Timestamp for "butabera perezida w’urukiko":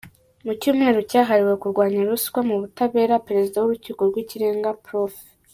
2.61-4.01